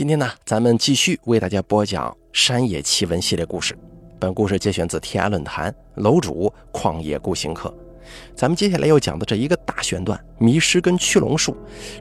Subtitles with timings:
[0.00, 3.76] 今天呢，咱们继续为大家播讲山野奇闻系列故事。
[4.18, 7.70] 本故事节选自天涯论坛楼主旷野孤行客。
[8.34, 11.54] 咱们接下来要讲的这一个大选段——迷失跟驱龙术，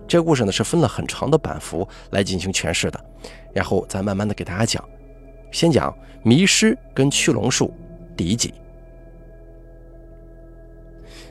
[0.08, 3.06] 这个故事呢是分了很长的版幅来进行诠释的。
[3.54, 4.82] 然后咱慢慢的给大家讲，
[5.52, 5.94] 先讲
[6.24, 7.74] 迷失跟驱龙术
[8.16, 8.54] 第一集。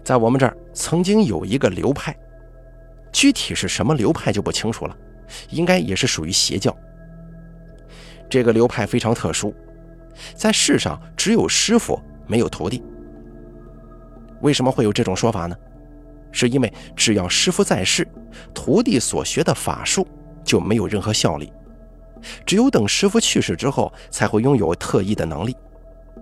[0.05, 2.15] 在我们这儿曾经有一个流派，
[3.11, 4.95] 具体是什么流派就不清楚了。
[5.51, 6.77] 应该也是属于邪教。
[8.29, 9.55] 这个流派非常特殊，
[10.35, 12.83] 在世上只有师傅没有徒弟。
[14.41, 15.57] 为什么会有这种说法呢？
[16.31, 18.07] 是因为只要师傅在世，
[18.53, 20.07] 徒弟所学的法术
[20.45, 21.51] 就没有任何效力，
[22.45, 25.57] 只有等师傅去世之后才会拥有特异的能力。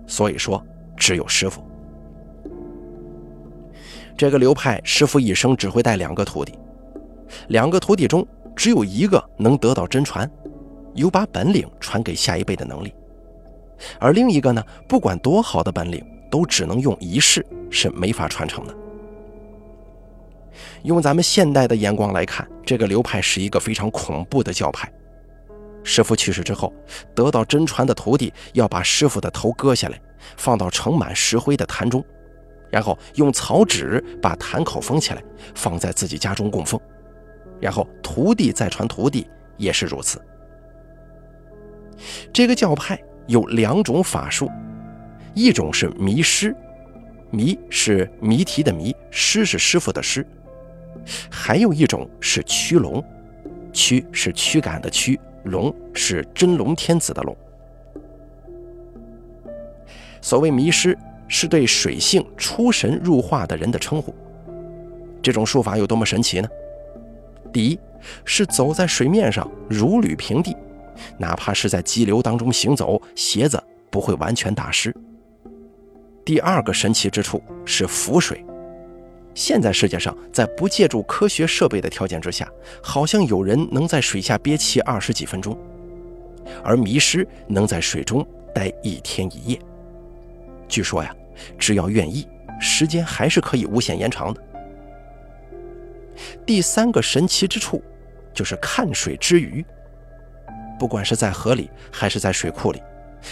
[0.07, 1.61] 所以说，只有师傅。
[4.17, 6.57] 这个流派师傅一生只会带两个徒弟，
[7.49, 8.25] 两个徒弟中。
[8.57, 10.29] 只有一个能得到真传，
[10.95, 12.91] 有把本领传给下一辈的能力，
[13.99, 18.75] 而另一个呢，不管多好的本领，都只能用一世，是没法传承的。
[20.81, 24.91] 用咱们现代的眼光来看，这个流派是一个非常恐怖的教派。
[25.83, 26.73] 师傅去世之后，
[27.13, 30.01] 得到真传的徒弟要把师傅的头割下来，
[30.35, 32.03] 放到盛满石灰的坛中，
[32.71, 36.81] 然后用草纸把坛口封起来，放在自己家中供奉。
[37.59, 39.27] 然后徒弟再传徒弟
[39.57, 40.21] 也是如此。
[42.31, 44.49] 这个教派有两种法术，
[45.33, 46.55] 一种是迷师，
[47.31, 50.21] 迷是谜题的迷，师是师傅的师；
[51.29, 53.03] 还有一种是驱龙，
[53.73, 57.35] 驱是驱赶的驱，龙是真龙天子的龙。
[60.21, 60.97] 所谓迷师，
[61.27, 64.13] 是对水性出神入化的人的称呼。
[65.21, 66.47] 这种术法有多么神奇呢？
[67.57, 67.79] 第一
[68.23, 70.55] 是走在水面上如履平地，
[71.17, 74.95] 哪怕是在激流当中行走，鞋子不会完全打湿。
[76.23, 78.45] 第二个神奇之处是浮水。
[79.33, 82.47] 现在世界上在不借助科学设备的条件之下，
[82.83, 85.57] 好像有人能在水下憋气二十几分钟，
[86.63, 89.59] 而迷失能在水中待一天一夜。
[90.67, 91.11] 据说呀，
[91.57, 92.27] 只要愿意，
[92.61, 94.43] 时间还是可以无限延长的。
[96.45, 97.81] 第三个神奇之处，
[98.33, 99.65] 就是看水之鱼。
[100.79, 102.81] 不管是在河里还是在水库里，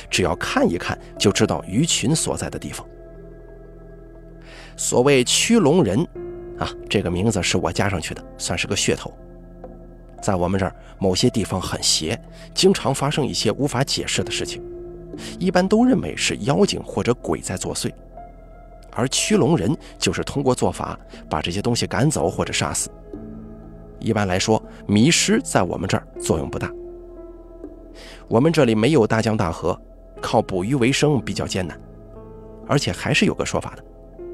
[0.09, 2.85] 只要看一看，就知道鱼群所在的地方。
[4.75, 6.00] 所谓驱龙人，
[6.57, 9.13] 啊，这个名字是我加上去的，算是个噱头。
[10.22, 12.19] 在我们这儿，某些地方很邪，
[12.53, 14.63] 经常发生一些无法解释的事情，
[15.39, 17.91] 一般都认为是妖精或者鬼在作祟。
[18.95, 20.97] 而驱龙人就是通过做法
[21.29, 22.89] 把这些东西赶走或者杀死。
[24.00, 26.72] 一般来说，迷失在我们这儿作用不大。
[28.28, 29.79] 我们这里没有大江大河，
[30.22, 31.79] 靠捕鱼为生比较艰难，
[32.67, 33.83] 而且还是有个说法的，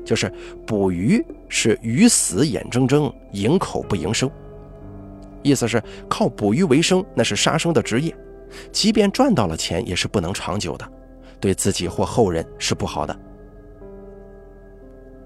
[0.05, 0.31] 就是
[0.65, 4.29] 捕鱼是鱼死眼睁睁，营口不营生。
[5.43, 8.15] 意思是靠捕鱼为生，那是杀生的职业，
[8.71, 10.87] 即便赚到了钱，也是不能长久的，
[11.39, 13.19] 对自己或后人是不好的。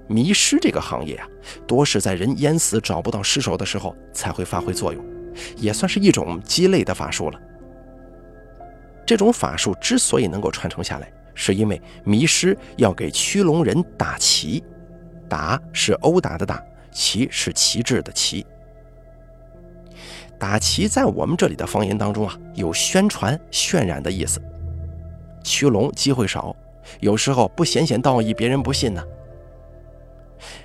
[0.07, 1.27] 迷失这个行业啊，
[1.67, 5.03] 多是在人淹死找不到尸首的时候才会发挥作用，
[5.57, 7.39] 也算是一种鸡肋的法术了。
[9.05, 14.63] 这种法术之所以能够传承下来，是因为迷失要给驱龙人打旗，
[15.29, 18.45] 打是殴打的打，旗是旗帜的旗。
[20.37, 24.41] 打旗在我们这里的方言当中啊，有宣传渲染的意思。
[25.43, 26.55] 驱龙机会少，
[26.99, 29.03] 有时候不显显道义，别人不信呢。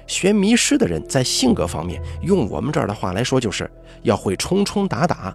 [0.07, 3.71] 学迷失的人在性格方面，用我们这儿的话来说，就是
[4.03, 5.35] 要会冲冲打打，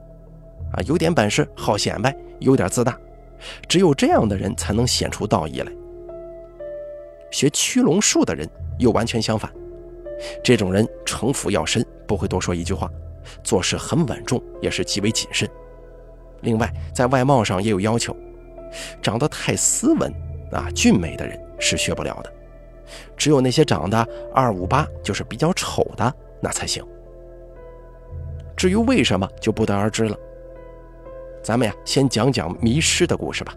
[0.71, 2.97] 啊，有点本事，好显摆，有点自大，
[3.67, 5.71] 只有这样的人才能显出道义来。
[7.31, 9.51] 学驱龙术的人又完全相反，
[10.43, 12.89] 这种人城府要深，不会多说一句话，
[13.43, 15.49] 做事很稳重，也是极为谨慎。
[16.41, 18.15] 另外，在外貌上也有要求，
[19.01, 20.13] 长得太斯文
[20.51, 22.31] 啊、俊美的人是学不了的。
[23.17, 26.85] 只有那些长得二五八，就是比较丑的那才行。
[28.55, 30.17] 至于为什么，就不得而知了。
[31.43, 33.53] 咱们呀，先讲讲迷失的故事吧。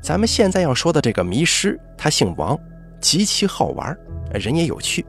[0.00, 2.58] 咱们现在要说的这个迷失，他姓王，
[3.00, 3.96] 极其好玩，
[4.32, 5.04] 人也有趣。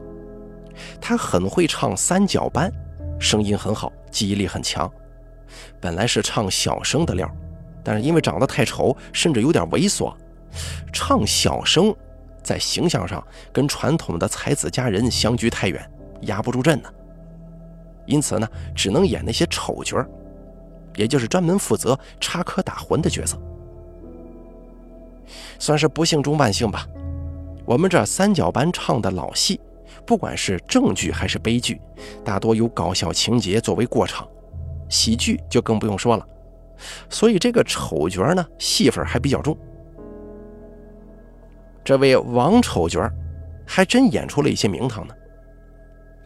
[0.99, 2.71] 他很会唱三角班，
[3.19, 4.91] 声音很好，记忆力很强。
[5.79, 7.29] 本来是唱小生的料，
[7.83, 10.13] 但是因为长得太丑，甚至有点猥琐。
[10.91, 11.95] 唱小生，
[12.43, 16.89] 在形象上跟传统的才子佳人相距太远，压不住阵呢。
[18.05, 20.05] 因此呢，只能演那些丑角
[20.95, 23.37] 也就是专门负责插科打诨的角色。
[25.59, 26.87] 算是不幸中万幸吧。
[27.65, 29.59] 我们这三角班唱的老戏，
[30.05, 31.81] 不管是正剧还是悲剧，
[32.23, 34.25] 大多有搞笑情节作为过场，
[34.87, 36.25] 喜剧就更不用说了。
[37.09, 39.57] 所以这个丑角呢，戏份还比较重。
[41.87, 43.09] 这位王丑角
[43.65, 45.13] 还真演出了一些名堂呢。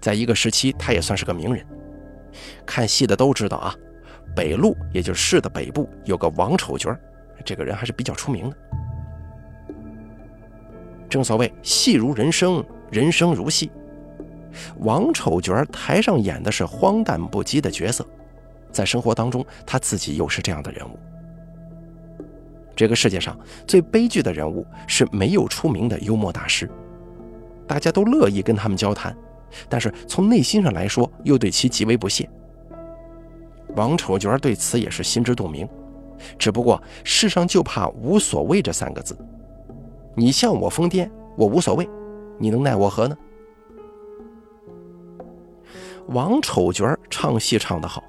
[0.02, 1.64] 在一个时期，他也算是个名人。
[2.66, 3.76] 看戏的都知道啊，
[4.36, 6.98] 北路也就是市的北部有个王丑角，
[7.46, 8.58] 这个人还是比较出名的。
[11.08, 13.70] 正所谓戏如人生，人生如戏。
[14.80, 18.04] 王丑角台上演的是荒诞不羁的角色。
[18.72, 20.98] 在生活当中，他自己又是这样的人物。
[22.82, 23.38] 这个世界上
[23.68, 26.68] 最悲剧的人物是没有出名的幽默大师，
[27.68, 29.16] 大家都乐意跟他们交谈，
[29.70, 32.28] 但是从内心上来说，又对其极为不屑。
[33.76, 35.70] 王丑角对此也是心知肚明，
[36.40, 39.16] 只不过世上就怕“无所谓”这三个字。
[40.16, 41.08] 你笑我疯癫，
[41.38, 41.88] 我无所谓，
[42.40, 43.16] 你能奈我何呢？
[46.08, 48.04] 王丑角唱戏唱得好。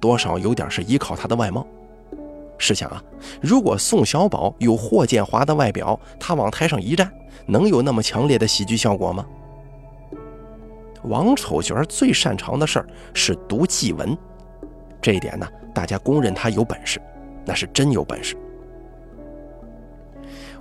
[0.00, 1.66] 多少有点是依靠他的外貌。
[2.58, 3.02] 试想啊，
[3.40, 7.12] 如果宋小宝有霍建华的外表，他往台上一站，
[7.46, 9.26] 能有那么强烈的喜剧效果吗？
[11.04, 14.16] 王丑角最擅长的事儿是读祭文，
[15.02, 16.98] 这一点呢，大家公认他有本事，
[17.44, 18.36] 那是真有本事。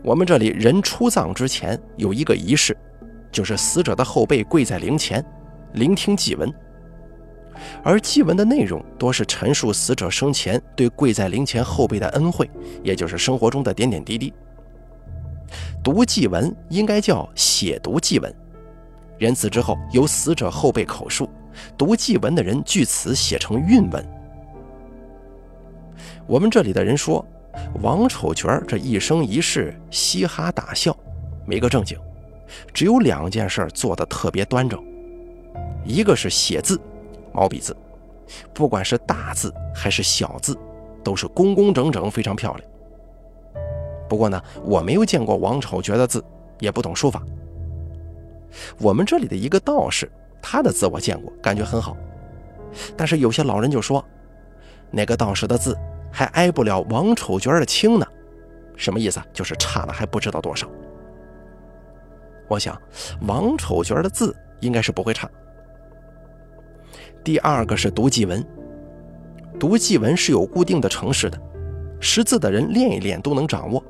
[0.02, 2.76] 我们这里人出葬之前有一个仪式，
[3.32, 5.24] 就是死者的后背跪在灵前，
[5.74, 6.54] 聆听祭文。
[7.84, 12.50] 而祭文的内容多是陈述死者生前对跪在灵前后辈的恩惠，
[12.84, 14.34] 也就是生活中的点点滴滴。
[15.84, 18.34] 读祭文应该叫写读祭文，
[19.18, 21.30] 人死之后由死者后辈口述，
[21.78, 24.04] 读祭文的人据此写成韵文。
[26.26, 27.24] 我们这里的人说，
[27.82, 30.96] 王丑角这一生一世嘻哈大笑，
[31.46, 31.98] 没个正经，
[32.74, 34.82] 只有两件事做得特别端正，
[35.86, 36.80] 一个是写字。
[37.34, 37.76] 毛笔字，
[38.54, 40.58] 不管是大字还是小字，
[41.04, 42.70] 都是工工整整，非常漂亮。
[44.08, 46.24] 不过呢，我没有见过王丑角的字，
[46.60, 47.22] 也不懂书法。
[48.80, 51.98] 我们这里的一个道士，他的字我见过，感觉很好。
[52.96, 54.04] 但是有些老人就说，
[54.92, 55.76] 那个道士的字
[56.12, 58.06] 还挨不了王丑角的轻呢。
[58.76, 59.22] 什么意思？
[59.34, 60.68] 就是差了还不知道多少。
[62.48, 62.80] 我想，
[63.28, 65.30] 王丑角的字应该是不会差。
[67.24, 68.46] 第二个是读祭文，
[69.58, 71.40] 读祭文是有固定的程式的，
[72.02, 73.82] 识字的人练一练都能掌握。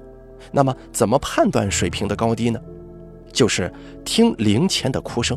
[0.52, 2.60] 那么怎么判断水平的高低呢？
[3.32, 3.74] 就是
[4.06, 5.36] 听灵前的哭声。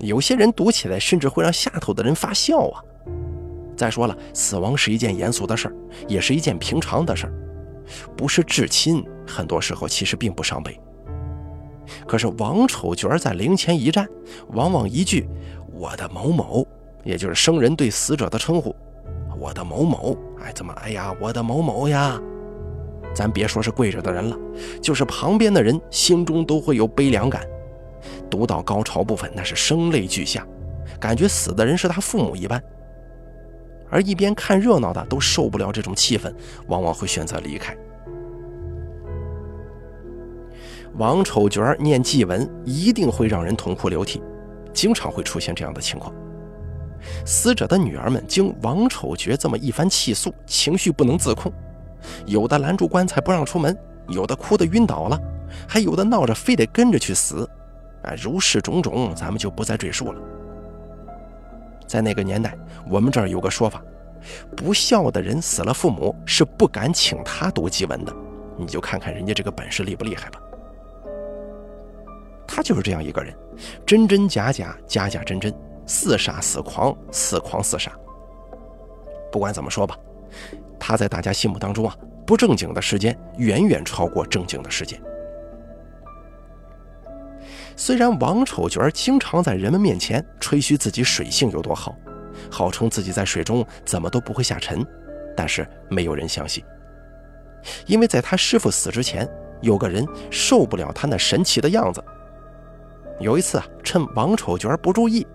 [0.00, 2.82] 有些人读起来甚至会让下头的人发笑啊。
[3.76, 5.74] 再说了，死亡是一件严肃的事儿，
[6.08, 7.32] 也是一件平常的事儿，
[8.16, 10.76] 不是至亲，很多时候其实并不伤悲。
[12.04, 14.08] 可是王丑角在灵前一站，
[14.48, 15.28] 往往一句。
[15.76, 16.66] 我的某某，
[17.02, 18.74] 也就是生人对死者的称呼。
[19.36, 22.20] 我的某某，哎，怎么，哎呀，我的某某呀！
[23.14, 24.36] 咱别说是跪着的人了，
[24.80, 27.44] 就是旁边的人心中都会有悲凉感。
[28.30, 30.46] 读到高潮部分，那是声泪俱下，
[31.00, 32.62] 感觉死的人是他父母一般。
[33.90, 36.32] 而一边看热闹的都受不了这种气氛，
[36.68, 37.76] 往往会选择离开。
[40.96, 44.22] 王丑角念祭文，一定会让人痛哭流涕。
[44.74, 46.12] 经常会出现这样的情况，
[47.24, 51.50] 死者的女儿们经王丑角这么一番气诉，情绪不能自控，
[52.26, 53.74] 有的拦住棺材不让出门，
[54.08, 55.18] 有的哭得晕倒了，
[55.68, 57.48] 还有的闹着非得跟着去死，
[58.02, 60.20] 啊，如是种种，咱们就不再赘述了。
[61.86, 62.56] 在那个年代，
[62.90, 63.80] 我们这儿有个说法，
[64.56, 68.12] 不孝的人死了父母是不敢请他读祭文的，
[68.56, 70.40] 你就看看人家这个本事厉不厉害吧。
[72.46, 73.34] 他就是这样一个人，
[73.86, 75.52] 真真假假，假假真真，
[75.86, 77.92] 似傻似狂，似狂似傻。
[79.32, 79.96] 不管怎么说吧，
[80.78, 81.96] 他在大家心目当中啊，
[82.26, 85.00] 不正经的时间远远超过正经的时间。
[87.76, 91.92] 虽然王丑角经常在人们面前吹嘘自己水性有多好，
[92.50, 94.86] 号称自己在水中怎么都不会下沉，
[95.36, 96.62] 但是没有人相信，
[97.86, 99.28] 因为在他师傅死之前，
[99.60, 102.02] 有个人受不了他那神奇的样子。
[103.20, 105.26] 有一次啊，趁王丑角不注意，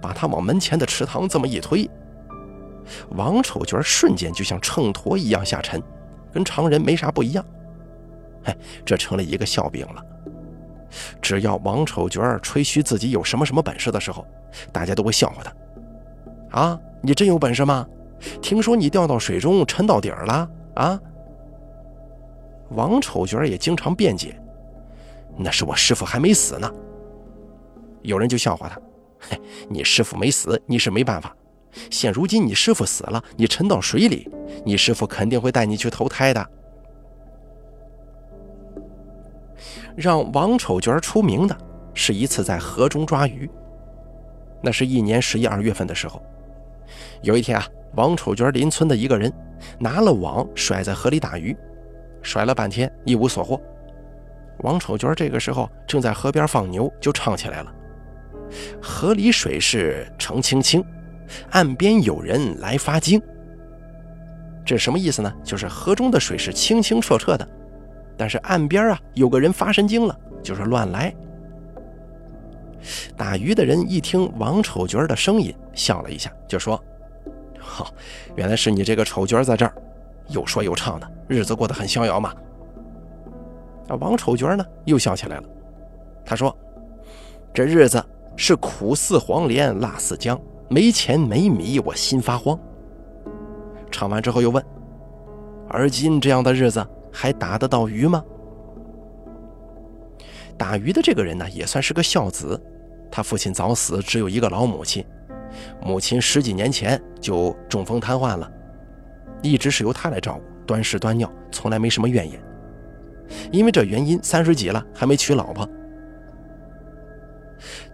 [0.00, 1.88] 把他往门前的池塘这么一推，
[3.10, 5.82] 王丑角瞬间就像秤砣一样下沉，
[6.32, 7.44] 跟常人没啥不一样。
[8.44, 10.04] 哎，这成了一个笑柄了。
[11.20, 14.26] 只要王丑角吹嘘自己有什么什么本事的时候，
[14.72, 16.60] 大家都会笑话他。
[16.60, 17.86] 啊，你真有本事吗？
[18.42, 21.00] 听说你掉到水中沉到底儿了啊？
[22.70, 24.38] 王丑角也经常辩解
[25.38, 26.70] ：“那是我师傅还没死呢。”
[28.08, 28.80] 有人就笑话他
[29.20, 29.38] ：“嘿，
[29.68, 31.36] 你师傅没死，你是没办法。
[31.90, 34.26] 现如今你师傅死了，你沉到水里，
[34.64, 36.44] 你师傅肯定会带你去投胎的。”
[39.94, 41.54] 让王丑角出名的
[41.92, 43.48] 是一次在河中抓鱼。
[44.62, 46.22] 那是一年十一二月份的时候，
[47.20, 49.30] 有一天啊，王丑角邻村的一个人
[49.78, 51.54] 拿了网甩在河里打鱼。
[52.22, 53.60] 甩了半天一无所获，
[54.60, 57.74] 王丑角这个时候正在河边放牛，就唱起来了
[58.82, 60.84] ：“河里水是澄清清，
[61.50, 63.20] 岸边有人来发惊。”
[64.64, 65.32] 这什么意思呢？
[65.42, 67.48] 就是河中的水是清清澈澈的，
[68.16, 71.14] 但是岸边啊有个人发神经了，就是乱来。
[73.16, 76.82] 打鱼的人一听王丑角的声音，笑了一下，就说
[77.58, 77.92] ：“好，
[78.36, 79.72] 原来是你这个丑角在这儿。”
[80.28, 82.34] 又说又唱的日子过得很逍遥嘛。
[83.88, 85.44] 啊，王丑角呢又笑起来了。
[86.24, 86.54] 他说
[87.54, 88.04] ：“这日子
[88.38, 90.40] 是苦似黄连，辣似姜，
[90.70, 92.58] 没钱没米，我心发慌。”
[93.90, 94.64] 唱完之后又问
[95.68, 98.22] ：“而今这样的日子还打得到鱼吗？”
[100.56, 102.60] 打鱼的这个人呢也算是个孝子，
[103.10, 105.04] 他父亲早死，只有一个老母亲，
[105.82, 108.50] 母亲十几年前就中风瘫痪了。
[109.42, 112.40] 一直是由他来照顾，端屎端尿，从来没什么怨言。
[113.50, 115.68] 因为这原因，三十几了还没娶老婆。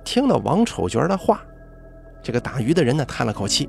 [0.04, 1.42] 听了王丑角的话，
[2.22, 3.68] 这个打鱼的人呢叹了口气：“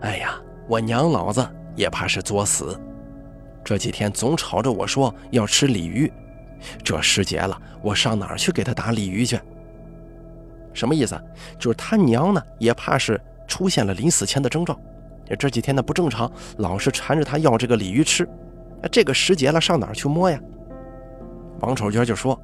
[0.00, 2.78] 哎呀，我娘老子也怕是作死。
[3.64, 6.10] 这几天总吵着我说要吃鲤鱼，
[6.82, 9.38] 这时节了，我上哪儿去给他打鲤鱼去？
[10.72, 11.20] 什么意思？
[11.58, 14.78] 就是他娘呢也怕是出现了临死前的征兆。”
[15.38, 18.28] 这几天呢不正常，老是缠着他要这个鲤鱼吃。
[18.90, 20.38] 这个时节了，上哪儿去摸呀？
[21.60, 22.38] 王丑娟就说：“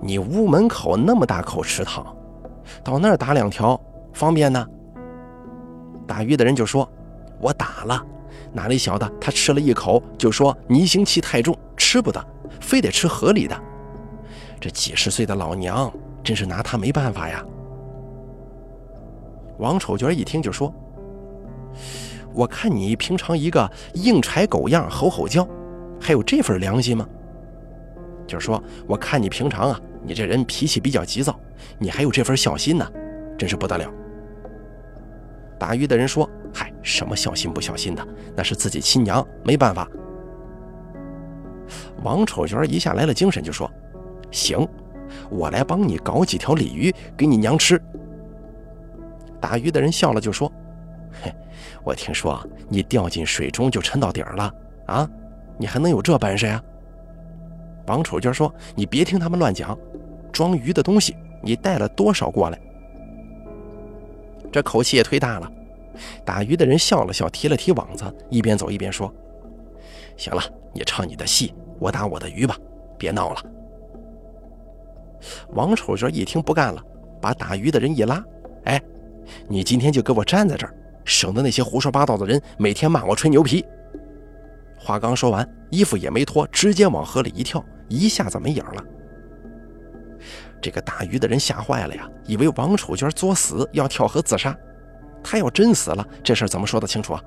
[0.00, 2.04] 你屋门口那么大口池塘，
[2.84, 3.80] 到那儿打两条
[4.12, 4.66] 方便呢。”
[6.06, 6.88] 打鱼的人就说
[7.40, 8.04] ：“我打了，
[8.52, 12.24] 哪里晓得他吃了一口就说泥腥气太重，吃不得，
[12.60, 13.60] 非得吃河里的。
[14.60, 17.44] 这几十岁的老娘真是拿他没办法呀。”
[19.58, 20.72] 王丑娟一听就说。
[22.32, 25.48] 我看你平常一个硬柴狗样吼吼叫，
[25.98, 27.08] 还有这份良心吗？
[28.26, 31.38] 就是说，我看你平常啊，你这人脾气比较急躁，
[31.78, 32.90] 你还有这份孝心呢，
[33.38, 33.90] 真是不得了。
[35.58, 38.06] 打鱼的人说：“嗨，什么孝心不孝心的，
[38.36, 39.88] 那是自己亲娘，没办法。”
[42.02, 43.70] 王丑角一下来了精神，就说
[44.30, 44.68] ：“行，
[45.30, 47.80] 我来帮你搞几条鲤鱼给你娘吃。”
[49.40, 50.50] 打鱼的人笑了，就说。
[51.22, 51.34] 嘿，
[51.82, 54.52] 我听说你掉进水中就沉到底儿了
[54.86, 55.08] 啊！
[55.56, 56.62] 你还能有这本事呀？
[57.86, 59.78] 王丑娟说：“你别听他们乱讲，
[60.32, 62.58] 装鱼的东西你带了多少过来？”
[64.52, 65.50] 这口气也忒大了。
[66.24, 69.12] 打鱼的人笑了笑，提了提网子，一边走一边说
[70.16, 72.56] ：“行了，你唱你的戏，我打我的鱼吧，
[72.98, 73.42] 别闹了。”
[75.54, 76.82] 王丑娟一听不干了，
[77.20, 78.22] 把打鱼的人一拉
[78.64, 78.80] ：“哎，
[79.48, 80.74] 你今天就给我站在这儿！”
[81.04, 83.64] 省得那些胡说八道的人每天骂我吹牛皮。
[84.86, 88.84] 话刚说完，衣服也没脱，直接往河里一跳，一下子没影了。
[90.62, 94.56] 这个打鱼的人吓坏了呀，以为王楚娟作死要跳河自杀。
[95.24, 97.22] 他要真死了，这事怎么说得清楚啊？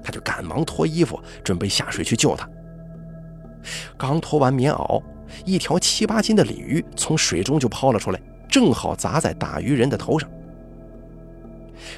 [0.00, 2.48] 他就赶忙脱衣服，准备下水去救他。
[3.96, 5.02] 刚脱完棉袄，
[5.44, 10.30] 一条七八斤的鲤鱼从水中就抛了出来，正好砸在打鱼人的头上。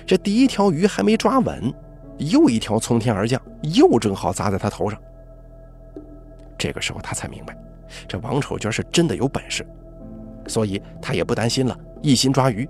[0.06, 1.70] 这第一条鱼还没抓稳，
[2.18, 5.00] 又一条从天而降，又正好砸在他头上。
[6.58, 7.56] 这个时候他才明白，
[8.08, 9.66] 这王丑娟是真的有本事，
[10.46, 12.68] 所以他也不担心了，一心抓鱼。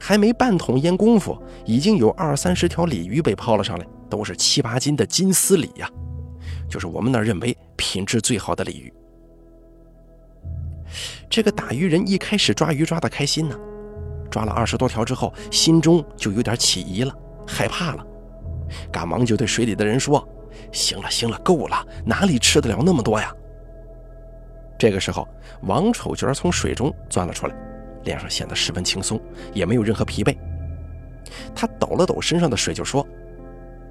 [0.00, 5.88] 还没半桶烟功夫，已经有二三十条鲤鱼被抛了上来，都是七八斤的金丝鲤呀，
[6.68, 8.92] 就是我们那认为品质最好的鲤鱼。
[11.28, 13.56] 这个打鱼人一开始抓鱼抓的开心呢。
[14.28, 17.14] 抓了二十多条之后，心中就有点起疑了，
[17.46, 18.06] 害怕了，
[18.92, 20.26] 赶忙就对水里的人说
[20.72, 23.34] ：“行了，行了，够了，哪里吃得了那么多呀？”
[24.78, 25.28] 这个时候，
[25.62, 27.54] 王丑角从水中钻了出来，
[28.04, 29.20] 脸上显得十分轻松，
[29.52, 30.36] 也没有任何疲惫。
[31.54, 33.06] 他抖了抖身上的水，就说：“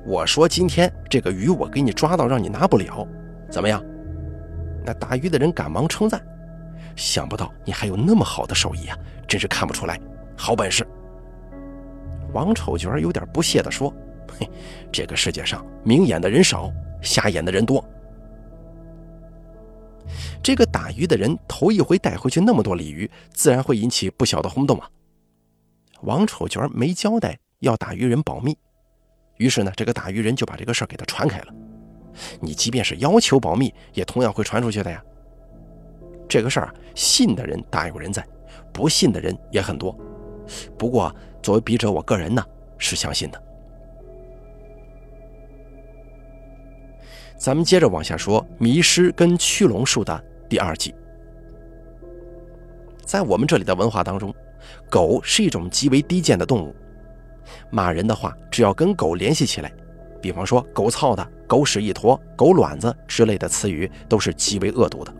[0.06, 3.08] 我说今天这个鱼我给你抓到，让你拿不了，
[3.52, 3.84] 怎么样？”
[4.84, 6.20] 那打鱼的人赶忙称赞
[6.96, 10.00] ：“想不到你还有那么好的手艺啊，真是看不出来。”
[10.36, 10.88] 好本事！
[12.34, 13.94] 王丑角有点不屑地说
[14.40, 14.50] ：“嘿，
[14.92, 16.72] 这个世界上明眼的人少，
[17.02, 17.84] 瞎眼的人多。
[20.42, 24.90] 这个打鱼的人头一回带回去那么多鲤鱼，自然会引起不小的轰动啊。”
[26.04, 28.58] 王丑角没交代要打鱼人保密，
[29.38, 31.54] 于是呢，这个打鱼人就把这个事儿给他传开了。
[32.40, 35.04] 你即便是要求保密，也同样会传出去的呀。
[36.28, 38.26] 这个事儿信的人大有人在，
[38.72, 39.94] 不信的人也很多。
[40.78, 42.44] 不过，作为笔者，我个人呢
[42.78, 43.44] 是相信的。
[47.38, 50.94] 咱们接着往下说，《迷失》跟驱龙术的第二季。
[53.06, 54.36] 在我们这里的文化当中，
[54.90, 56.76] 狗是一种极为低贱的动物。
[57.72, 59.72] 骂人的话，只要跟狗联系起来，
[60.22, 65.14] 比方说“狗操的”“狗屎一坨”“狗卵子”之类的词语，都是极为恶毒的。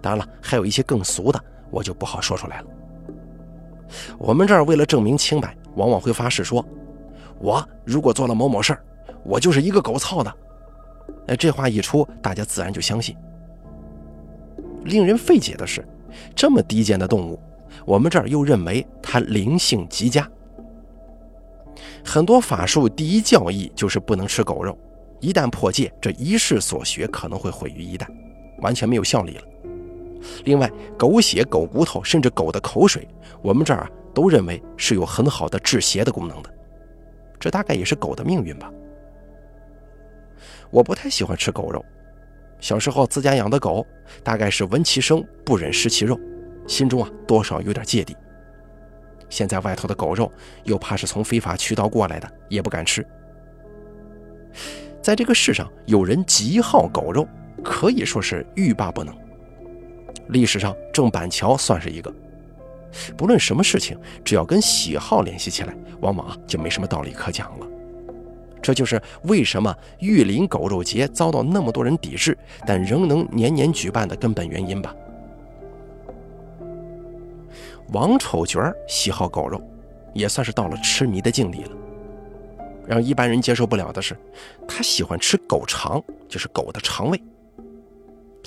[0.00, 2.66] 当然了，还有一些更俗的，我就不好说出来了。
[4.18, 6.64] 我们这儿为了证明清白，往往会发誓说
[7.38, 8.84] ：“我如果做了某某事儿，
[9.24, 10.32] 我就是一个狗操的。”
[11.26, 13.16] 哎，这话一出，大家自然就相信。
[14.84, 15.86] 令人费解的是，
[16.34, 17.38] 这么低贱的动物，
[17.84, 20.28] 我们这儿又认为它灵性极佳。
[22.04, 24.76] 很多法术第一教义就是不能吃狗肉，
[25.20, 28.06] 一旦破戒，这一世所学可能会毁于一旦，
[28.62, 29.42] 完全没有效力了。
[30.44, 33.06] 另外，狗血、狗骨头，甚至狗的口水，
[33.42, 36.54] 我们这儿啊都认为是有很好的治邪的功能的。
[37.38, 38.70] 这大概也是狗的命运吧。
[40.70, 41.84] 我不太喜欢吃狗肉，
[42.60, 43.86] 小时候自家养的狗，
[44.22, 46.18] 大概是闻其声不忍食其肉，
[46.66, 48.16] 心中啊多少有点芥蒂。
[49.28, 50.30] 现在外头的狗肉
[50.64, 53.06] 又怕是从非法渠道过来的，也不敢吃。
[55.00, 57.26] 在这个世上，有人极好狗肉，
[57.64, 59.16] 可以说是欲罢不能。
[60.30, 62.12] 历史上，郑板桥算是一个。
[63.16, 67.66] 不论什么事情，只要跟喜好联系起来，往往啊就没什么道理可讲了。
[68.62, 74.94] 这就是为什么玉林狗肉节遭到那么多人抵制，但仍能年年举办的根本原因吧。
[77.92, 79.60] 王丑角喜好狗肉，
[80.12, 81.70] 也算是到了痴迷的境地了。
[82.86, 84.16] 让一般人接受不了的是，
[84.68, 87.20] 他喜欢吃狗肠，就是狗的肠胃。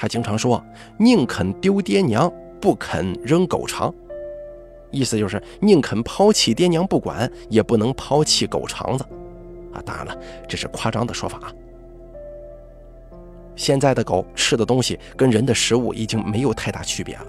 [0.03, 0.61] 他经常说
[0.99, 3.89] ：“宁肯丢爹娘，不肯扔狗肠。”
[4.91, 9.05] 意思就是宁肯抛弃爹娘不管，也不能抛弃狗肠子。
[9.71, 11.53] 啊，当然了，这是夸张的说法啊。
[13.55, 17.25] 现在的狗吃的东西跟人的食物已经没有太大区别了，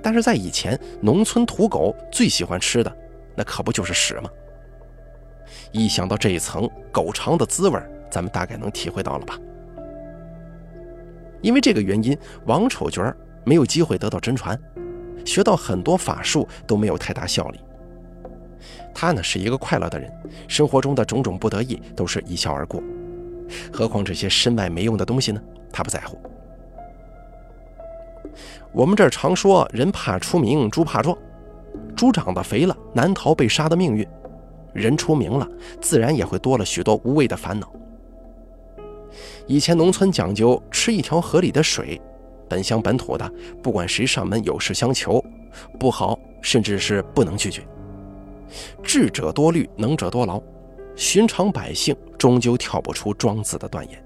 [0.00, 2.96] 但是在以前，农村土狗最喜欢吃的，
[3.34, 4.30] 那可不就是屎吗？
[5.72, 7.76] 一想到这一层狗肠的滋味，
[8.08, 9.36] 咱们大概能体会到了吧？
[11.46, 14.60] 因为这个原因，王丑角没有机会得到真传，
[15.24, 17.60] 学到很多法术都没有太大效力。
[18.92, 20.12] 他呢是一个快乐的人，
[20.48, 22.82] 生活中的种种不得意都是一笑而过。
[23.72, 25.40] 何况这些身外没用的东西呢？
[25.72, 26.18] 他不在乎。
[28.72, 31.16] 我们这儿常说“人怕出名，猪怕壮”，
[31.94, 34.04] 猪长得肥了，难逃被杀的命运；
[34.72, 35.48] 人出名了，
[35.80, 37.72] 自然也会多了许多无谓的烦恼。
[39.46, 42.00] 以前农村讲究吃一条河里的水，
[42.48, 43.30] 本乡本土的，
[43.62, 45.24] 不管谁上门有事相求，
[45.78, 47.62] 不好甚至是不能拒绝。
[48.82, 50.42] 智者多虑，能者多劳，
[50.96, 54.02] 寻常百姓终究跳不出庄子的断言。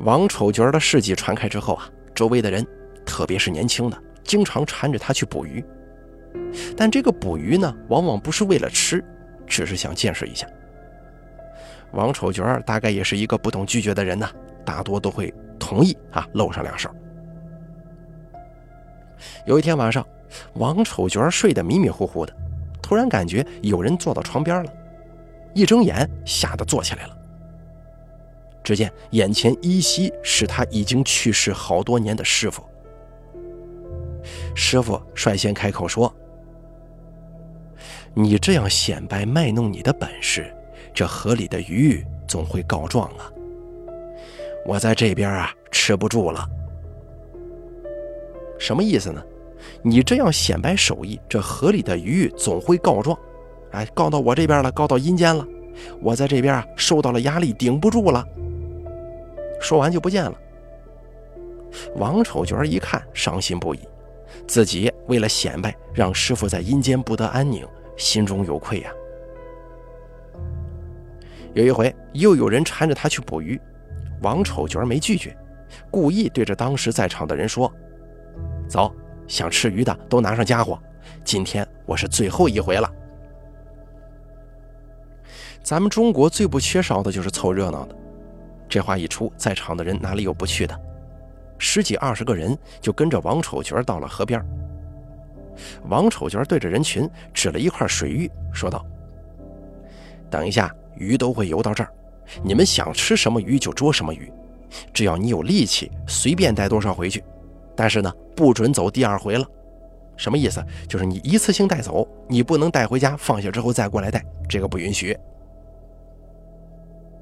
[0.00, 2.66] 王丑角的事迹传开之后啊，周围的人，
[3.04, 5.62] 特别是年轻的，经常缠着他去捕鱼。
[6.74, 9.04] 但这个捕鱼呢，往往不是为了吃，
[9.46, 10.46] 只是想见识一下。
[11.94, 14.28] 王丑角大概也是一个不懂拒绝的人呢，
[14.64, 16.90] 大多都会同意啊，露上两手。
[19.46, 20.04] 有一天晚上，
[20.54, 22.34] 王丑角睡得迷迷糊糊的，
[22.82, 24.72] 突然感觉有人坐到床边了，
[25.54, 27.16] 一睁眼吓得坐起来了。
[28.62, 32.64] 只见眼前依稀是他已经去世好多年的师傅。
[34.54, 36.12] 师傅率先开口说
[38.14, 40.52] ：“你这样显摆卖弄你的本事。”
[40.94, 43.28] 这河里的鱼总会告状啊！
[44.64, 46.48] 我在这边啊吃不住了。
[48.58, 49.20] 什么意思呢？
[49.82, 53.18] 你这样显摆手艺，这河里的鱼总会告状，
[53.72, 55.44] 哎，告到我这边了，告到阴间了。
[56.00, 58.24] 我在这边啊受到了压力，顶不住了。
[59.60, 60.34] 说完就不见了。
[61.96, 63.80] 王丑角一看，伤心不已，
[64.46, 68.92] 自己为了显摆，让师傅在阴间不得安宁，心中有愧呀。
[71.54, 73.60] 有一回，又有人缠着他去捕鱼，
[74.22, 75.36] 王丑角没拒绝，
[75.90, 77.72] 故意对着当时在场的人说
[78.68, 78.92] ：“走，
[79.28, 80.76] 想吃鱼的都拿上家伙，
[81.22, 82.90] 今天我是最后一回了，
[85.62, 87.96] 咱们中国最不缺少的就是凑热闹的。
[88.68, 90.78] 这话一出，在场的人哪里有不去的？
[91.56, 94.44] 十几二十个人就跟着王丑角到了河边。
[95.88, 98.84] 王丑角对着人群指了一块水域，说道
[100.28, 101.90] ：“等一下，鱼都会游到这儿，
[102.42, 104.32] 你们想吃什么鱼就捉什么鱼，
[104.92, 107.22] 只要你有力气，随便带多少回去。
[107.76, 109.46] 但是呢，不准走第二回了。
[110.16, 110.64] 什么意思？
[110.88, 115.16] 就是你一次性带走，你不能带回家，放下之后再过来带，这个不允许。”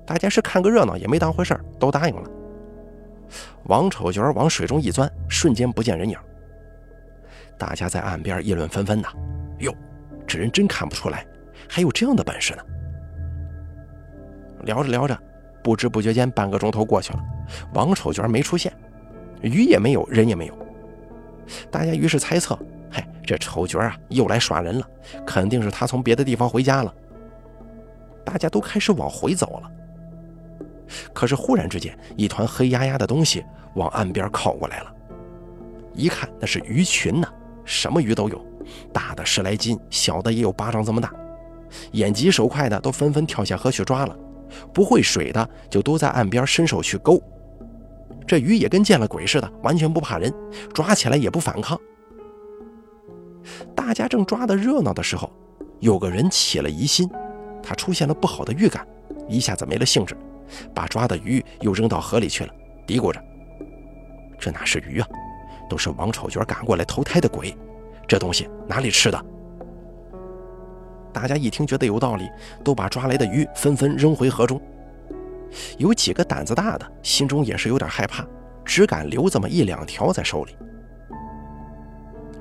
[0.04, 2.28] 大家是看个热闹，也没当回事儿都答应了。
[3.64, 6.18] 王丑角往水中一钻，瞬间不见人影。
[7.56, 9.08] 大家在岸边议论纷纷呐
[9.60, 9.72] ：“哟，
[10.26, 11.24] 这人真看不出来，
[11.68, 12.62] 还有这样的本事呢。”
[14.62, 15.18] 聊着聊着，
[15.62, 17.24] 不知不觉间半个钟头过去了，
[17.74, 18.72] 王丑角没出现，
[19.40, 20.54] 鱼也没有，人也没有。
[21.70, 22.58] 大家于是猜测
[22.90, 24.86] ：“嗨，这丑角啊，又来耍人了，
[25.26, 26.94] 肯定是他从别的地方回家了。”
[28.24, 29.70] 大家都开始往回走了。
[31.12, 33.44] 可是忽然之间，一团黑压压的东西
[33.74, 34.94] 往岸边靠过来了。
[35.94, 37.28] 一看，那是鱼群呐，
[37.64, 38.44] 什么鱼都有，
[38.92, 41.12] 大的十来斤，小的也有巴掌这么大。
[41.92, 44.16] 眼疾手快的都纷纷跳下河去抓了，
[44.72, 47.20] 不会水的就都在岸边伸手去勾。
[48.26, 50.32] 这鱼也跟见了鬼似的，完全不怕人，
[50.72, 51.78] 抓起来也不反抗。
[53.74, 55.30] 大家正抓得热闹的时候，
[55.80, 57.10] 有个人起了疑心，
[57.62, 58.86] 他出现了不好的预感，
[59.28, 60.16] 一下子没了兴致。
[60.74, 62.52] 把抓的鱼又扔到河里去了，
[62.86, 63.20] 嘀咕着
[64.38, 65.08] ：“这哪是鱼啊，
[65.68, 67.56] 都是王丑角赶过来投胎的鬼，
[68.06, 69.24] 这东西哪里吃的？”
[71.12, 72.30] 大家一听觉得有道理，
[72.64, 74.60] 都把抓来的鱼纷纷扔回河中。
[75.76, 78.24] 有几个胆子大的，心中也是有点害怕，
[78.64, 80.56] 只敢留这么一两条在手里。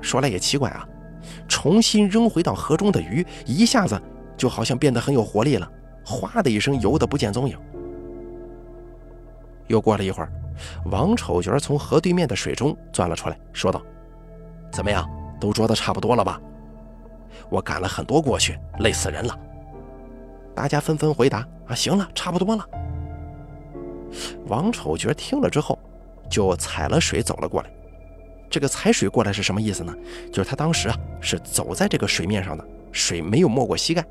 [0.00, 0.88] 说来也奇怪啊，
[1.46, 4.00] 重新扔回到河中的鱼，一下子
[4.36, 5.70] 就好像变得很有活力了，
[6.04, 7.56] 哗的一声游得不见踪影。
[9.68, 10.32] 又过了一会儿，
[10.86, 13.80] 王丑角从河对面的水中钻了出来，说道
[14.72, 15.08] ：“怎么样，
[15.38, 16.40] 都捉得差不多了吧？
[17.52, 19.38] 我赶了很多过去，累死人了。”
[20.56, 22.66] 大家纷纷回答：“啊，行了，差不多了。”
[24.48, 25.78] 王丑角听了之后，
[26.28, 27.70] 就踩了水走了过来。
[28.50, 29.94] 这个踩水过来是什么意思呢？
[30.30, 34.04] 就是他当时啊是走在这个水面上的，水没有没过膝盖。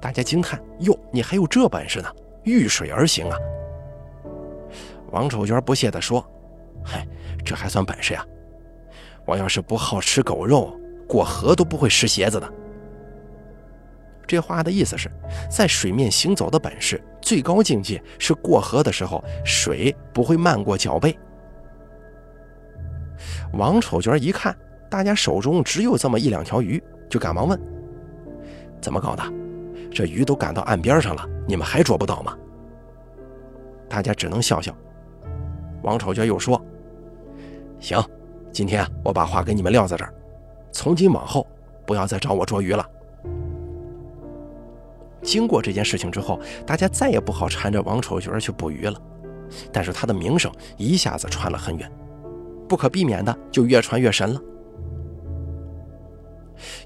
[0.00, 2.08] 大家惊叹：“哟，你还有这本事呢？
[2.44, 3.36] 遇水而行啊！”
[5.10, 6.24] 王丑角不屑地说
[6.84, 7.06] ：“嗨，
[7.44, 8.24] 这还算本事呀！
[9.24, 10.76] 我要是不好吃狗肉，
[11.12, 12.50] 过河都不会湿鞋子的。”
[14.26, 15.10] 这话的意思是，
[15.50, 21.14] 在水面行走的本事最高境界是过河的时候，水不会漫过脚背。
[23.52, 24.56] 王丑角一看，
[24.88, 27.60] 大家手中只有这么一两条鱼，就赶忙问
[28.80, 29.22] ：“怎么搞的？
[29.90, 32.34] 这鱼都赶到岸边上了，你们还捉不到吗？”
[33.86, 34.74] 大家只能笑笑。
[35.82, 36.58] 王丑角又说
[37.78, 38.02] ：“行，
[38.50, 40.14] 今天我把话给你们撂在这儿，
[40.72, 41.46] 从今往后
[41.86, 42.84] 不要再找我捉鱼了。”
[45.22, 49.00] 经过这件事情之后，大家再也不好缠着王丑角去捕鱼了。
[49.70, 51.92] 但是他的名声一下子传了很远，
[52.66, 54.40] 不可避免的就越传越神了。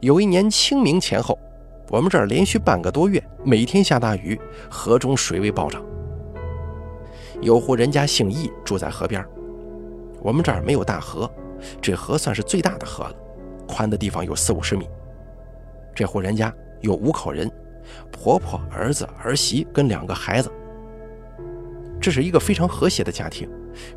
[0.01, 1.39] 有一年清明前后，
[1.91, 5.81] 我们这儿连续半个多月每天下大雨，河中水位暴涨。
[7.41, 9.25] 有户人家姓易，住在河边。
[10.21, 11.31] 我们这儿没有大河，
[11.81, 13.15] 这河算是最大的河了，
[13.67, 14.89] 宽的地方有四五十米。
[15.95, 17.51] 这户人家有五口人，
[18.11, 20.51] 婆婆、儿子、儿媳跟两个孩子。
[22.01, 23.49] 这是一个非常和谐的家庭，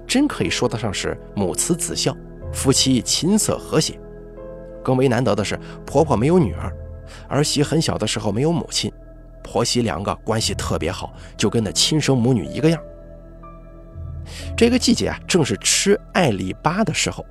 [0.08, 2.16] 真可以说得上是母慈子孝，
[2.54, 4.00] 夫妻琴瑟和谐。
[4.82, 6.74] 更为难得的是，婆婆没有女儿，
[7.28, 8.92] 儿媳很小的时候没有母亲，
[9.44, 12.82] 婆媳两个关系特别好，就跟那亲生母女一个样。
[14.56, 17.26] 这个季节啊，正是吃艾里巴的时候。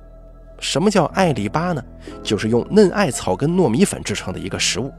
[0.59, 1.83] 什么叫艾里巴呢？
[2.23, 4.91] 就是用嫩艾草跟糯米粉制成的一个食物。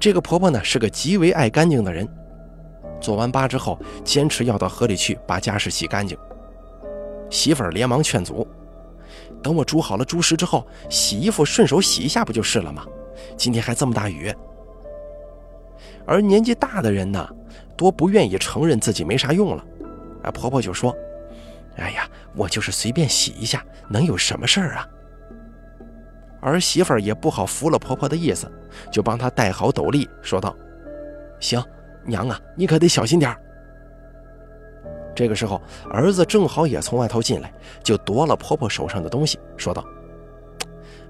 [0.00, 2.08] 这个婆婆呢，是个极为爱干净的人。
[3.00, 6.16] 做完粑之后，坚持要到河里去把家事洗干净。
[7.30, 8.46] 媳妇儿连忙劝阻
[9.42, 12.84] ：“等我煮好了猪食之后，洗衣服顺手洗一下不就是了吗？
[13.36, 14.34] 今天还这么大雨。”
[16.06, 17.28] 而年纪大的人呢，
[17.76, 19.64] 多不愿意承认自己没啥用了。
[20.22, 20.94] 啊，婆婆就说
[21.76, 22.01] ：“哎呀，
[22.34, 24.88] 我就是随便洗一下，能有什么事儿啊？”
[26.40, 28.50] 儿媳妇儿也不好服了婆婆的意思，
[28.90, 30.56] 就帮她戴好斗笠，说道
[31.38, 31.62] ：“行，
[32.04, 33.38] 娘啊，你可得小心点儿。”
[35.14, 37.52] 这个时候，儿子正好也从外头进来，
[37.84, 39.84] 就夺了婆婆手上的东西，说道：“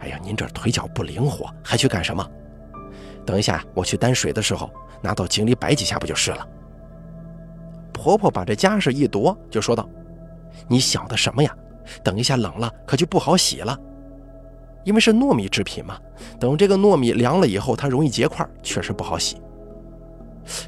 [0.01, 2.29] 哎呀，您这腿脚不灵活，还去干什么？
[3.25, 4.69] 等一下我去担水的时候，
[5.01, 6.47] 拿到井里摆几下不就是了？”
[7.95, 9.89] 婆婆把这家事一夺，就说道
[10.69, 11.55] ：“你想的什么呀？
[12.03, 13.79] 等一下冷了可就不好洗了，
[14.85, 15.99] 因为是糯米制品嘛。
[16.39, 19.41] 等这个糯米凉了以后，它容易结块，确实不好洗。”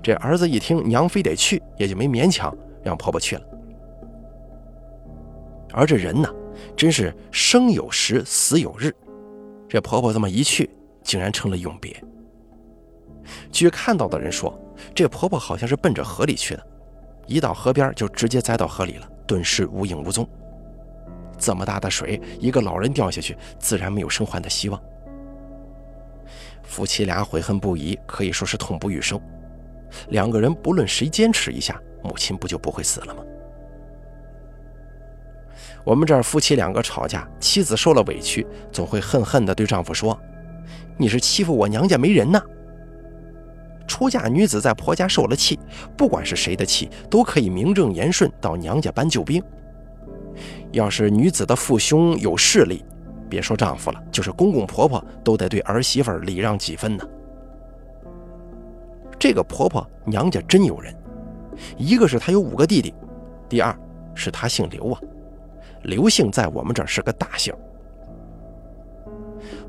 [0.02, 3.42] 这儿子一听娘非得去，也就没勉强让婆婆去了。
[5.72, 6.28] 而这人呢，
[6.76, 8.94] 真是生有时，死有日。
[9.68, 10.70] 这婆婆这么一去，
[11.02, 11.96] 竟然成了永别。
[13.50, 14.56] 据看到的人说，
[14.94, 16.66] 这婆婆好像是奔着河里去的，
[17.26, 20.28] 一到河边就直接栽到河里了，顿时无影无踪。
[21.38, 24.80] 这么大的水，一个老人掉下去，自然没有生还的希望。
[26.62, 29.20] 夫妻俩悔恨不已，可以说是痛不欲生。
[30.08, 33.22] 两个人不论谁坚持一下，母亲不就不会死了吗？
[35.84, 40.18] 我们这儿夫妻两个吵架，妻子受了委屈，总会恨恨地对丈夫说
[40.96, 42.40] ：“你是欺负我娘家没人呢。”
[43.94, 45.56] 出嫁女子在婆家受了气，
[45.96, 49.40] 不管是谁的气，都可以名正言顺到娘家搬救兵。
[50.72, 52.84] 要是女子的父兄有势力，
[53.28, 57.04] 别说丈夫了，就是公公婆婆都得对儿媳妇礼让几分呢。
[59.16, 60.92] 这个婆婆娘家真有人，
[61.76, 62.92] 一个是她有五个弟弟，
[63.48, 63.72] 第二
[64.12, 65.00] 是她姓刘啊，
[65.84, 67.54] 刘姓在我们这儿是个大姓。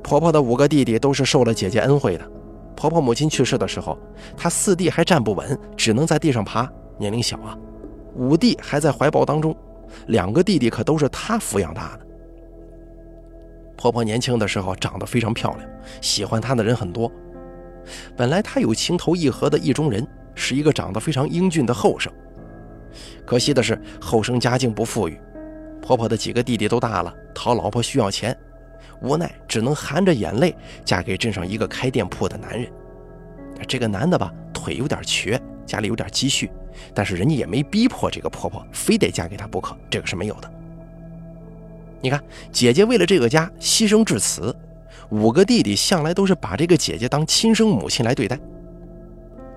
[0.01, 2.27] 婆婆的五个弟弟都是受了姐姐恩惠的，
[2.75, 3.97] 婆婆母亲去世的时候，
[4.35, 7.57] 她四弟还站不稳，只能在地上爬，年龄小啊，
[8.15, 9.55] 五弟还在怀抱当中，
[10.07, 12.05] 两个弟弟可都是她抚养大的。
[13.77, 15.69] 婆婆年轻的时候长得非常漂亮，
[16.01, 17.11] 喜欢她的人很多。
[18.15, 22.11] 本来她有情投意合的意中人，是一个长得非常英俊的后生。
[23.25, 25.19] 可惜的是，后生家境不富裕，
[25.81, 28.35] 婆婆的几个弟弟都大了，讨老婆需要钱，
[29.01, 32.71] 无奈只能含着眼泪嫁给镇上一个开店铺的男人。
[33.67, 36.51] 这个男的吧，腿有点瘸，家里有点积蓄，
[36.93, 40.51] 但是人家也没逼迫这个婆婆非得嫁给他不可，这个是没有的。
[42.01, 44.55] 你看，姐姐为了这个家牺牲至此。
[45.09, 48.39] 五个弟弟向来都是把这个姐姐当亲生母亲来对待。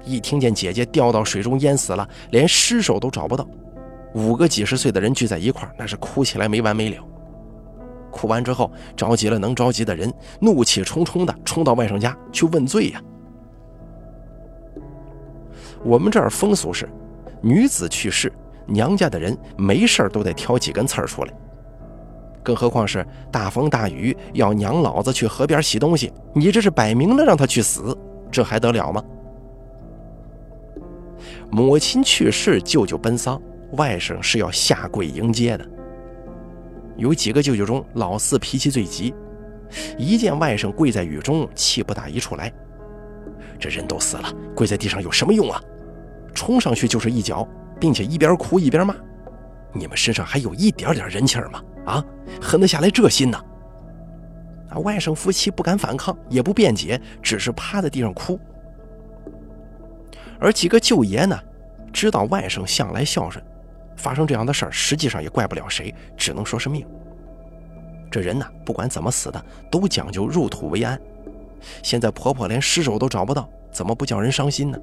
[0.05, 3.49] 一听见姐姐掉到水中淹死了，连尸首都找不到，
[4.15, 6.97] 五个几十岁的人聚在一块那是哭起来没完没了。
[8.11, 13.03] 哭完之后，着急了能着急的人，怒气冲冲的冲到外甥家去问罪呀。
[15.85, 16.89] 我们这儿风俗是，
[17.41, 18.33] 女子去世，
[18.67, 21.33] 娘家的人没事都得挑几根刺儿出来。
[22.43, 27.97] 更何况是大风大雨要娘老子去河边洗东西，你这是摆明了让他去死，
[28.31, 29.05] 这还得了吗？
[31.51, 33.41] 母亲去世，舅舅奔丧，
[33.73, 35.69] 外甥是要下跪迎接的。
[36.99, 39.15] 有几个舅舅中，老四脾气最急，
[39.97, 42.53] 一见外甥跪在雨中，气不打一处来。
[43.59, 45.63] 这人都死了，跪在地上有什么用啊？
[46.35, 47.49] 冲上去就是一脚，
[47.81, 48.95] 并且一边哭一边骂
[49.73, 52.05] ：“你们身上还有一点点人气吗？”啊，
[52.41, 53.41] 狠得下来这心呐！
[54.71, 58.39] 啊，外甥夫妻不敢反抗，也不辩解，只是趴在地上哭。
[60.41, 61.39] 而几个舅爷呢，
[61.93, 63.43] 知道外甥向来孝顺，
[63.99, 66.87] 发生这样的事儿，实际上也怪不了谁，只能说是命。
[68.11, 70.99] 这人呢，不管怎么死的，都讲究入土为安。
[71.83, 74.79] 现在婆婆连尸首都找不到，怎么不叫人伤心呢？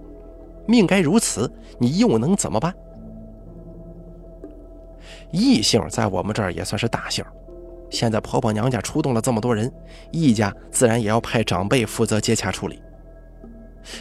[0.67, 2.75] 命该如此，你又能怎么办？
[5.31, 7.23] 异姓在我们这儿也算是大姓，
[7.89, 9.71] 现在婆婆娘家出动了这么多人，
[10.11, 12.81] 异家自然也要派长辈负责接洽处理。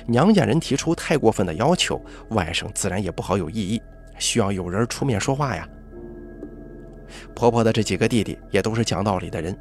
[0.06, 2.00] 娘家人提出太过分的要求，
[2.30, 3.82] 外甥自然也不好有异议，
[4.18, 5.68] 需要有人出面说话呀。
[7.34, 9.56] 婆婆的这几个弟弟也都是讲道理的人，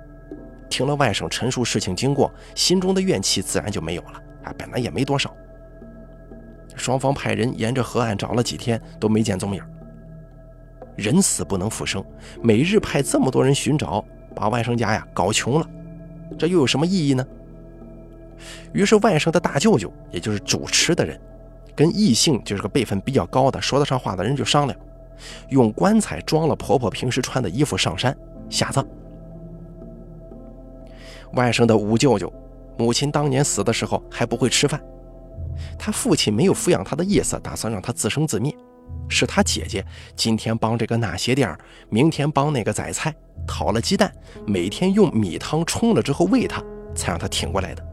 [0.69, 4.21] 听了外甥陈述事情经过，心中的怨气自然就没有了。
[4.43, 5.33] 啊，本来也没多少。
[6.75, 9.63] 双方派人沿着河岸找了几天，都没见踪影。
[10.95, 12.03] 人死不能复生，
[12.41, 14.03] 每日派这么多人寻找，
[14.35, 15.69] 把外甥家呀搞穷了，
[16.37, 17.25] 这又有什么意义呢？
[18.73, 21.19] 于是外甥的大舅舅，也就是主持的人，
[21.75, 24.79] 跟异性就是个辈分比较高的、说得上话的人就商量，
[25.49, 28.15] 用棺材装了婆婆平时穿的衣服上山
[28.49, 28.85] 下葬。
[31.33, 32.31] 外甥的五舅舅，
[32.77, 34.79] 母亲当年死的时候还不会吃饭，
[35.79, 38.55] 他父亲没有抚养他的意思，打算让他自生自灭。
[39.09, 39.83] 是他姐姐
[40.15, 41.57] 今天帮这个纳鞋垫
[41.89, 43.13] 明天帮那个宰菜，
[43.47, 44.13] 讨了鸡蛋，
[44.45, 46.63] 每天用米汤冲了之后喂他，
[46.95, 47.83] 才让他挺过来的。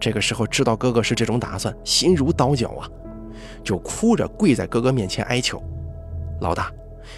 [0.00, 2.88] 这个时候知道哥哥是这种打算，心如刀绞啊，
[3.64, 5.62] 就哭着跪在哥哥面前哀求
[6.40, 6.70] ：“老大，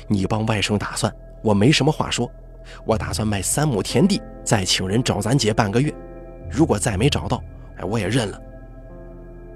[0.06, 1.12] 你帮外甥打算，
[1.42, 2.30] 我没什么话说。
[2.84, 5.92] 我打算卖三亩田地，再请人找咱姐半个月。
[6.50, 7.42] 如果再没找到，
[7.78, 8.40] 哎，我也认了。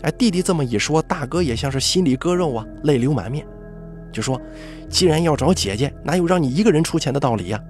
[0.02, 3.46] 哎，弟弟这么一说，大哥也像是心里割肉啊，泪流满面，
[4.11, 4.40] 就说
[4.90, 7.61] ：“既然要找姐姐，哪有让你一个人出钱的道理呀？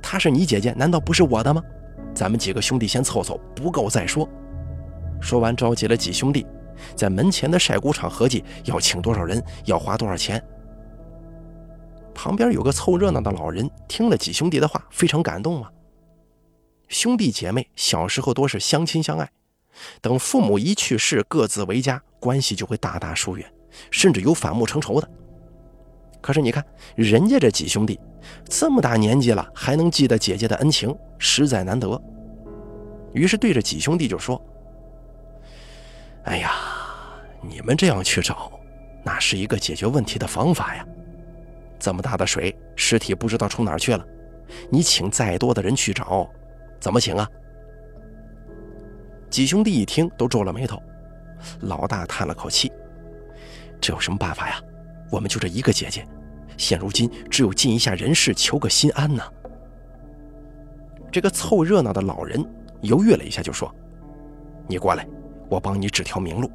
[0.00, 1.62] 她是你姐姐，难道不是我的吗？
[2.14, 4.28] 咱们几个兄弟先凑凑，不够再说。”
[5.20, 6.46] 说完，召集了几兄弟，
[6.94, 10.42] 在门前的晒谷场合计要请多少人，要花多少钱。
[12.14, 15.70] 旁边有个凑热闹的老人，听了几兄弟的话，非常感动啊。
[16.88, 19.28] 兄弟姐妹小时候多是相亲相爱，
[20.00, 23.46] 等父母一去世，各自为家，关系就会大大疏远，
[23.90, 25.08] 甚至有反目成仇的。
[26.20, 27.98] 可是你看，人家这几兄弟
[28.44, 32.00] 这么大年纪了，还能记得姐姐的恩情，实在难得。
[33.12, 34.40] 于是对着几兄弟就说
[36.26, 36.52] ：“哎呀，
[37.40, 38.52] 你们这样去找，
[39.04, 40.86] 那是一个解决问题的方法呀。
[41.78, 44.04] 这么大的水，尸体不知道冲哪儿去了，
[44.70, 46.28] 你请再多的人去找。”
[46.78, 47.28] 怎么请啊？
[49.30, 50.80] 几兄弟一听都皱了眉头，
[51.60, 52.70] 老大叹了口气
[53.80, 54.60] ：“这有什么办法呀？
[55.10, 56.06] 我们就这一个姐姐，
[56.56, 59.22] 现如今只有尽一下人事，求个心安呢。”
[61.10, 62.44] 这个凑热闹的老人
[62.82, 63.74] 犹豫了一下，就说
[64.68, 65.06] ：“你过来，
[65.48, 66.50] 我帮你指条明路。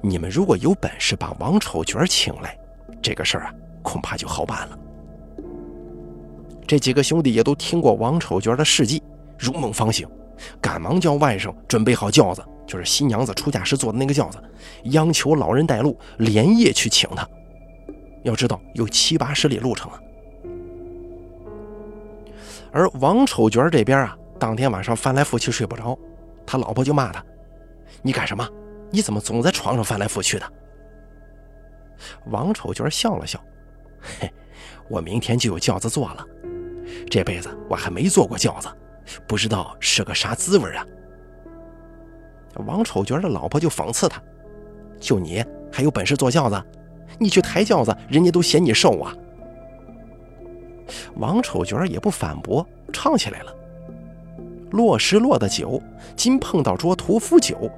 [0.00, 2.58] 你们如果有本事把王丑角请来，
[3.00, 4.78] 这个事儿啊，恐怕就好办了。”
[6.66, 9.02] 这几个兄弟也都听过王丑角的事迹。
[9.38, 10.08] 如梦方醒，
[10.60, 14.38] 赶忙叫外甥准备好轿子，就是新娘子出嫁时坐的那个轿子，
[14.84, 17.26] 央求老人带路，连夜去请他。
[18.22, 20.00] 要知道有七八十里路程啊。
[22.70, 25.98] 而王丑角这边啊，当天晚上翻来覆去睡不着，
[26.46, 27.24] 他老婆就骂他
[28.02, 28.46] ：“你干什么？
[28.90, 30.52] 你怎么总在床上翻来覆去的？”
[32.26, 33.42] 王丑角笑了笑
[34.00, 34.32] ：“嘿，
[34.88, 36.24] 我明天就有轿子坐了，
[37.10, 38.68] 这辈子我还没坐过轿子。”
[39.26, 40.86] 不知道是个啥滋味啊！
[42.64, 44.22] 王丑角的老婆就讽刺他
[45.00, 46.62] ：“就你还有本事坐轿子？
[47.18, 49.12] 你去抬轿子，人家都嫌你瘦啊！”
[51.16, 53.52] 王丑角也不反驳，唱起来了
[54.70, 55.80] ：“落石落的酒，
[56.16, 57.70] 今碰到桌屠夫酒。”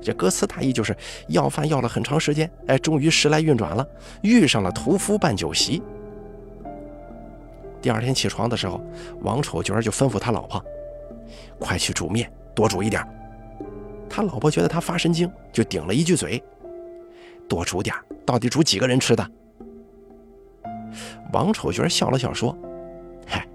[0.00, 0.96] 这歌词大意就是
[1.28, 3.86] 要饭要了很长时间，哎，终于时来运转了，
[4.22, 5.80] 遇上了屠夫办酒席。
[7.80, 8.80] 第二天起床的时候，
[9.20, 10.64] 王丑角就吩咐他老婆
[11.58, 13.06] ：“快去煮面，多煮一点。”
[14.10, 16.42] 他老婆觉得他发神经，就顶了一句嘴
[17.48, 17.94] ：“多煮点，
[18.26, 19.24] 到底煮几个人吃的？”
[21.32, 22.56] 王丑角笑了笑说
[23.26, 23.46] ：“嗨，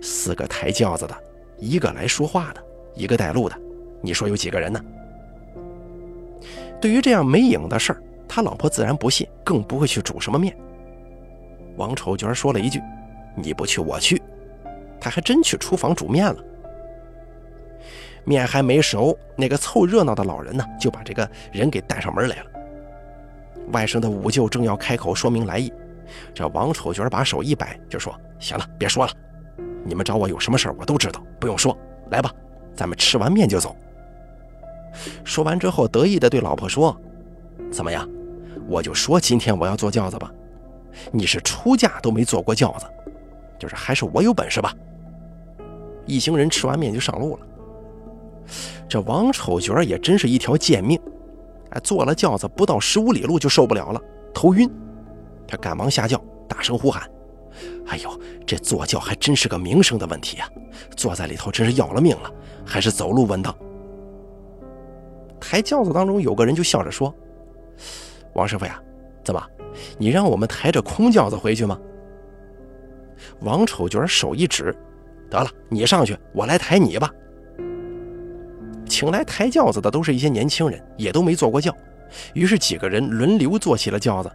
[0.00, 1.14] 四个抬轿子的，
[1.58, 2.62] 一个来说话的，
[2.94, 3.56] 一个带路的，
[4.00, 4.80] 你说有几个人呢？”
[6.80, 10.56] 对于这样没影的事儿，他老婆自然不信，更不会去煮什么面。
[11.76, 12.80] 王丑角说了一句。
[13.40, 14.20] 你不去，我去。
[15.00, 16.44] 他还真去厨房煮面了。
[18.24, 22.50] 面还没熟，那个凑热闹的老人呢，就把这个人给带上门来了。
[23.72, 25.72] 外甥的五舅正要开口说明来意，
[26.34, 29.12] 这王丑角把手一摆，就说：“行了，别说了。
[29.84, 31.76] 你们找我有什么事儿我都知道，不用说。
[32.10, 32.32] 来吧，
[32.74, 33.76] 咱们吃完面就走。”
[35.24, 36.98] 说完之后，得意地对老婆说
[37.70, 38.08] ：“怎么样？
[38.66, 40.32] 我就说今天我要坐轿子吧。
[41.12, 42.86] 你是出嫁都没坐过轿子。”
[43.58, 44.72] 就是还是我有本事吧。
[46.06, 47.46] 一行人吃完面就上路了。
[48.88, 50.98] 这王丑角也真是一条贱命，
[51.70, 54.00] 哎，坐了轿子不到十五里路就受不了了，
[54.32, 54.70] 头晕。
[55.46, 57.10] 他赶忙下轿，大声呼喊
[57.86, 60.48] ：“哎呦，这坐轿还真是个名声的问题啊！
[60.96, 62.30] 坐在里头真是要了命了，
[62.64, 63.54] 还是走路稳当。”
[65.40, 67.14] 抬轿子当中有个人就笑着说
[68.34, 68.80] ：“王师傅呀，
[69.24, 69.42] 怎么，
[69.96, 71.78] 你让我们抬着空轿子回去吗？”
[73.40, 74.74] 王丑角手一指
[75.30, 77.10] ：“得了，你上去，我来抬你吧。”
[78.86, 81.74] 请来抬轿子的都是一些年轻人，也都没坐过轿，
[82.34, 84.30] 于是几个人轮流坐起了轿子，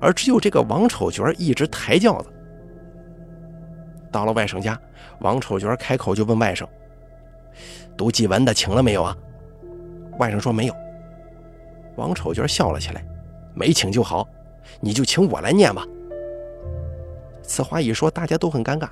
[0.00, 2.30] 而只有这个王丑角一直抬轿子。
[4.10, 4.78] 到了外甥家，
[5.20, 6.66] 王丑角开口就问外甥
[7.96, 9.16] ：“读祭文的请了没有啊？”
[10.18, 10.74] 外甥说：“没有。”
[11.96, 13.04] 王丑角笑了起来
[13.54, 14.26] ：“没请就好，
[14.80, 15.86] 你就请我来念吧。”
[17.42, 18.88] 此话一说，大家都很尴尬。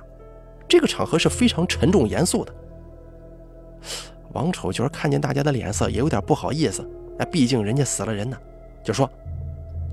[0.67, 2.53] 这个场合是非常沉重严肃的。
[4.33, 6.87] 王丑角看见大家的脸色，也有点不好意思。
[7.17, 8.37] 哎，毕竟人家死了人呢，
[8.83, 9.09] 就说：“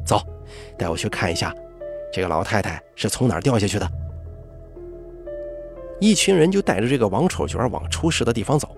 [0.04, 0.20] 走，
[0.76, 1.54] 带我去看一下，
[2.12, 3.90] 这个老太太是从哪儿掉下去的。”
[6.00, 8.76] 一群人就带着这个王丑角往出事的地方走。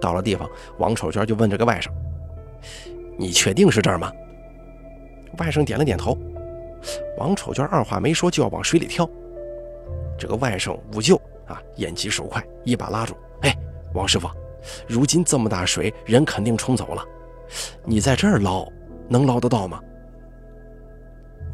[0.00, 0.48] 到了地方，
[0.78, 1.88] 王丑角就问这个外甥
[3.18, 4.12] ：“你确定是这儿吗？”
[5.38, 6.16] 外甥点了点头。
[7.18, 9.08] 王丑娟二话没说就要往水里跳，
[10.18, 13.56] 这个外甥五舅啊，眼疾手快，一把拉住：“哎，
[13.94, 14.28] 王师傅，
[14.86, 17.04] 如今这么大水，人肯定冲走了。
[17.84, 18.68] 你在这儿捞，
[19.08, 19.80] 能捞得到吗？”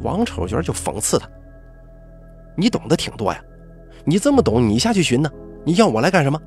[0.03, 1.29] 王丑角就讽刺他
[2.57, 3.43] ：“你懂得挺多呀，
[4.05, 5.31] 你这么懂，你下去寻呢？
[5.65, 6.41] 你要我来干什么？”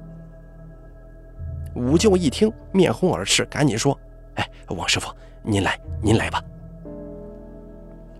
[1.76, 3.98] 五舅一听，面红耳赤，赶紧说
[4.36, 6.44] ：“哎，王师傅，您来，您来吧。”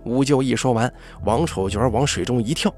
[0.06, 0.92] 五舅一说完，
[1.24, 2.74] 王丑角往水中一跳，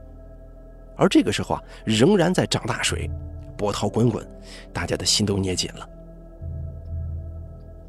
[0.96, 3.10] 而这个时候啊，仍然在涨大水，
[3.58, 4.26] 波涛滚滚，
[4.74, 5.90] 大家的心都捏紧了。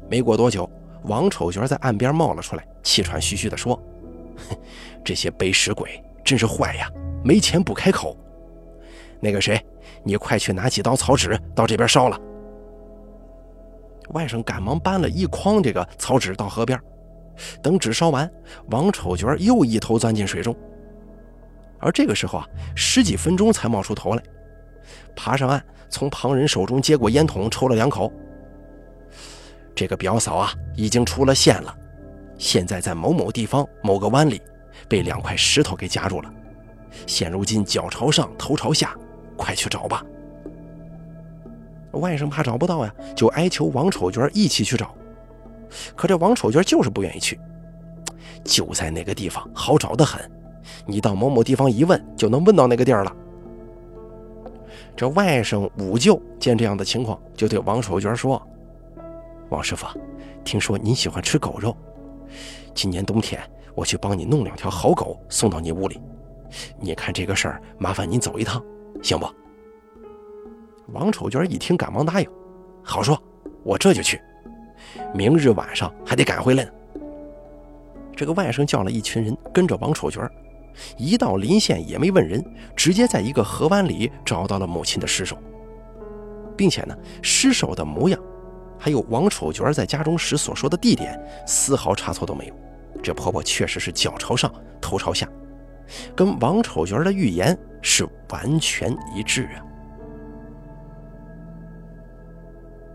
[0.09, 0.69] 没过多久，
[1.03, 3.77] 王丑角在岸边冒了出来，气喘吁吁地说：“，
[5.03, 6.89] 这些背时鬼真是坏呀，
[7.23, 8.17] 没钱不开口。
[9.19, 9.63] 那个谁，
[10.03, 12.19] 你快去拿几刀草纸到这边烧了。”
[14.11, 16.79] 外甥赶忙搬了一筐这个草纸到河边。
[17.61, 18.29] 等纸烧完，
[18.71, 20.55] 王丑角又一头钻进水中。
[21.79, 24.23] 而这个时候啊，十几分钟才冒出头来，
[25.15, 28.11] 爬上岸，从旁人手中接过烟筒，抽了两口。
[29.75, 31.77] 这个表嫂啊，已经出了线了，
[32.39, 34.41] 现在在某某地方某个湾里，
[34.89, 36.33] 被两块石头给夹住了，
[37.05, 38.95] 现如今脚朝上，头朝下，
[39.37, 40.03] 快去找吧。
[41.91, 44.93] 外甥怕找不到呀，就哀求王丑角一起去找。
[45.95, 47.39] 可这王丑角就是不愿意去，
[48.43, 50.21] 就在那个地方好找的很，
[50.85, 53.15] 你到某某地方一问就能问到那个地儿了。
[54.95, 58.41] 这外甥五舅见这样的情况，就对王丑角说
[59.49, 59.87] ：“王师傅，
[60.43, 61.75] 听说您喜欢吃狗肉，
[62.73, 63.41] 今年冬天
[63.75, 65.99] 我去帮你弄两条好狗送到你屋里，
[66.79, 68.63] 你看这个事儿，麻烦您走一趟，
[69.01, 69.27] 行不？”
[70.93, 72.29] 王丑角一听，赶忙答应
[72.81, 73.21] ：“好说，
[73.63, 74.21] 我这就去。”
[75.13, 76.71] 明日晚上还得赶回来呢。
[78.15, 80.27] 这个外甥叫了一群人跟着王丑角，
[80.97, 82.43] 一到临县也没问人，
[82.75, 85.37] 直接在一个河湾里找到了母亲的尸首，
[86.55, 88.19] 并且呢，尸首的模样，
[88.79, 92.55] 还有王丑角在家中时所说的地点，丝毫差错都没有。
[93.03, 95.27] 这婆婆确实是脚朝上，头朝下，
[96.15, 99.63] 跟王丑角的预言是完全一致啊。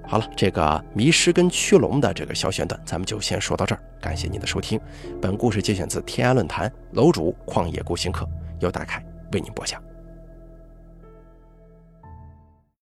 [0.04, 3.80] 好了，这个迷失跟驱龙的这个小选段，咱们就先说到这儿。
[4.00, 4.78] 感谢您的收听，
[5.22, 8.28] 本故事节选自天涯论坛楼主旷野孤行客，
[8.60, 9.82] 由大凯为您播讲。